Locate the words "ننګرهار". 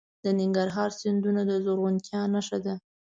0.39-0.89